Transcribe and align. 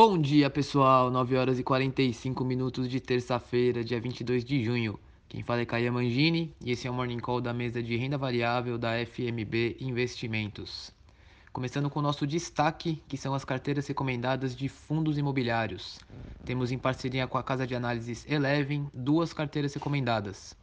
Bom 0.00 0.16
dia, 0.16 0.48
pessoal. 0.48 1.10
9 1.10 1.36
horas 1.36 1.58
e 1.58 1.64
45 1.64 2.44
minutos 2.44 2.88
de 2.88 3.00
terça-feira, 3.00 3.82
dia 3.82 4.00
22 4.00 4.44
de 4.44 4.62
junho. 4.62 4.96
Quem 5.28 5.42
fala 5.42 5.62
é 5.62 5.66
Caia 5.66 5.90
Mangini 5.90 6.54
e 6.64 6.70
esse 6.70 6.86
é 6.86 6.90
o 6.92 6.94
Morning 6.94 7.18
Call 7.18 7.40
da 7.40 7.52
mesa 7.52 7.82
de 7.82 7.96
renda 7.96 8.16
variável 8.16 8.78
da 8.78 8.92
FMB 9.04 9.76
Investimentos. 9.80 10.92
Começando 11.52 11.90
com 11.90 11.98
o 11.98 12.02
nosso 12.02 12.28
destaque, 12.28 13.02
que 13.08 13.16
são 13.16 13.34
as 13.34 13.44
carteiras 13.44 13.88
recomendadas 13.88 14.54
de 14.54 14.68
fundos 14.68 15.18
imobiliários. 15.18 15.98
Temos 16.44 16.70
em 16.70 16.78
parceria 16.78 17.26
com 17.26 17.36
a 17.36 17.42
casa 17.42 17.66
de 17.66 17.74
análises 17.74 18.24
Eleven 18.30 18.88
duas 18.94 19.32
carteiras 19.32 19.74
recomendadas. 19.74 20.54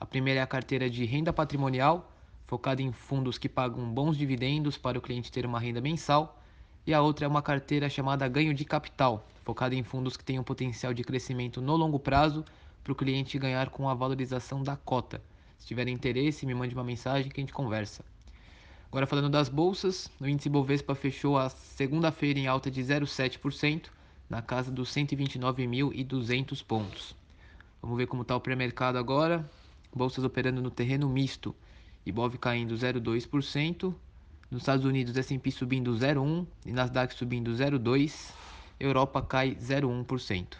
A 0.00 0.04
primeira 0.04 0.40
é 0.40 0.42
a 0.42 0.48
carteira 0.48 0.90
de 0.90 1.04
renda 1.04 1.32
patrimonial, 1.32 2.12
focada 2.48 2.82
em 2.82 2.90
fundos 2.90 3.38
que 3.38 3.48
pagam 3.48 3.88
bons 3.88 4.18
dividendos 4.18 4.76
para 4.76 4.98
o 4.98 5.00
cliente 5.00 5.30
ter 5.30 5.46
uma 5.46 5.60
renda 5.60 5.80
mensal 5.80 6.40
e 6.90 6.94
a 6.94 7.00
outra 7.00 7.24
é 7.24 7.28
uma 7.28 7.40
carteira 7.40 7.88
chamada 7.88 8.26
ganho 8.26 8.52
de 8.52 8.64
capital, 8.64 9.24
focada 9.44 9.76
em 9.76 9.82
fundos 9.84 10.16
que 10.16 10.24
têm 10.24 10.40
um 10.40 10.42
potencial 10.42 10.92
de 10.92 11.04
crescimento 11.04 11.60
no 11.60 11.76
longo 11.76 12.00
prazo 12.00 12.44
para 12.82 12.92
o 12.92 12.96
cliente 12.96 13.38
ganhar 13.38 13.70
com 13.70 13.88
a 13.88 13.94
valorização 13.94 14.60
da 14.60 14.74
cota. 14.74 15.22
Se 15.56 15.68
tiver 15.68 15.86
interesse, 15.86 16.44
me 16.44 16.52
mande 16.52 16.74
uma 16.74 16.82
mensagem 16.82 17.30
que 17.30 17.40
a 17.40 17.42
gente 17.42 17.52
conversa. 17.52 18.04
Agora 18.88 19.06
falando 19.06 19.28
das 19.28 19.48
bolsas, 19.48 20.10
o 20.20 20.26
índice 20.26 20.48
Bovespa 20.48 20.96
fechou 20.96 21.38
a 21.38 21.48
segunda-feira 21.48 22.40
em 22.40 22.48
alta 22.48 22.68
de 22.68 22.82
0,7%, 22.82 23.84
na 24.28 24.42
casa 24.42 24.68
dos 24.68 24.90
129.200 24.92 26.64
pontos. 26.64 27.14
Vamos 27.80 27.96
ver 27.96 28.08
como 28.08 28.22
está 28.22 28.34
o 28.34 28.40
pré-mercado 28.40 28.98
agora. 28.98 29.48
Bolsas 29.94 30.24
operando 30.24 30.60
no 30.60 30.72
terreno 30.72 31.08
misto. 31.08 31.54
Ibov 32.04 32.36
caindo 32.36 32.74
0,2%, 32.74 33.94
nos 34.50 34.62
Estados 34.62 34.84
Unidos, 34.84 35.16
S&P 35.16 35.50
subindo 35.50 35.92
0,1% 35.92 36.46
e 36.66 36.72
Nasdaq 36.72 37.14
subindo 37.14 37.52
0,2%. 37.52 38.32
Europa 38.80 39.20
cai 39.20 39.54
0,1%. 39.54 40.56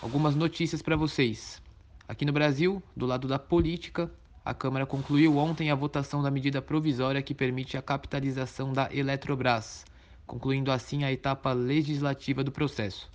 Algumas 0.00 0.34
notícias 0.34 0.80
para 0.80 0.96
vocês. 0.96 1.62
Aqui 2.08 2.24
no 2.24 2.32
Brasil, 2.32 2.82
do 2.96 3.06
lado 3.06 3.28
da 3.28 3.38
política, 3.38 4.10
a 4.44 4.52
Câmara 4.52 4.84
concluiu 4.86 5.36
ontem 5.36 5.70
a 5.70 5.74
votação 5.74 6.22
da 6.22 6.30
medida 6.30 6.60
provisória 6.60 7.22
que 7.22 7.34
permite 7.34 7.76
a 7.76 7.82
capitalização 7.82 8.72
da 8.72 8.88
Eletrobras, 8.92 9.84
concluindo 10.26 10.72
assim 10.72 11.04
a 11.04 11.12
etapa 11.12 11.52
legislativa 11.52 12.42
do 12.42 12.50
processo. 12.50 13.08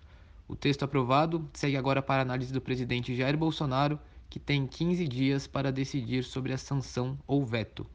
O 0.47 0.55
texto 0.55 0.83
aprovado 0.83 1.49
segue 1.51 1.75
agora 1.75 2.01
para 2.01 2.21
análise 2.21 2.53
do 2.53 2.61
presidente 2.61 3.15
Jair 3.15 3.37
Bolsonaro, 3.37 3.99
que 4.29 4.39
tem 4.39 4.65
15 4.65 5.05
dias 5.07 5.47
para 5.47 5.71
decidir 5.71 6.23
sobre 6.23 6.53
a 6.53 6.57
sanção 6.57 7.17
ou 7.27 7.45
veto. 7.45 7.85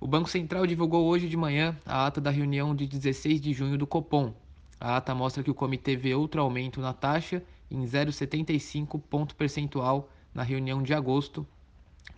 O 0.00 0.06
Banco 0.06 0.30
Central 0.30 0.66
divulgou 0.66 1.06
hoje 1.06 1.28
de 1.28 1.36
manhã 1.36 1.76
a 1.84 2.06
ata 2.06 2.22
da 2.22 2.30
reunião 2.30 2.74
de 2.74 2.86
16 2.86 3.38
de 3.38 3.52
junho 3.52 3.76
do 3.76 3.86
Copom. 3.86 4.32
A 4.80 4.96
ata 4.96 5.14
mostra 5.14 5.42
que 5.42 5.50
o 5.50 5.54
comitê 5.54 5.94
vê 5.94 6.14
outro 6.14 6.40
aumento 6.40 6.80
na 6.80 6.94
taxa 6.94 7.42
em 7.70 7.84
0,75 7.84 8.98
ponto 8.98 9.36
percentual 9.36 10.08
na 10.32 10.42
reunião 10.42 10.82
de 10.82 10.94
agosto, 10.94 11.46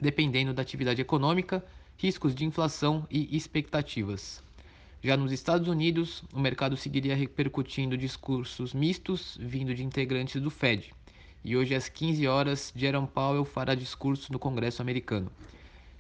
dependendo 0.00 0.54
da 0.54 0.62
atividade 0.62 1.02
econômica, 1.02 1.64
riscos 1.96 2.36
de 2.36 2.44
inflação 2.44 3.04
e 3.10 3.36
expectativas. 3.36 4.40
Já 5.02 5.16
nos 5.16 5.32
Estados 5.32 5.66
Unidos, 5.66 6.22
o 6.32 6.38
mercado 6.38 6.76
seguiria 6.76 7.16
repercutindo 7.16 7.98
discursos 7.98 8.72
mistos 8.72 9.36
vindo 9.40 9.74
de 9.74 9.82
integrantes 9.82 10.40
do 10.40 10.52
Fed. 10.52 10.94
E 11.44 11.56
hoje 11.56 11.74
às 11.74 11.88
15 11.88 12.28
horas, 12.28 12.72
Jerome 12.76 13.08
Powell 13.08 13.44
fará 13.44 13.74
discurso 13.74 14.32
no 14.32 14.38
Congresso 14.38 14.80
americano. 14.80 15.32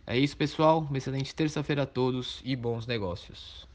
É 0.06 0.16
isso, 0.18 0.36
pessoal. 0.36 0.80
Uma 0.80 0.98
excelente 0.98 1.34
terça-feira 1.34 1.82
a 1.82 1.86
todos 1.86 2.40
e 2.44 2.54
bons 2.56 2.86
negócios. 2.86 3.68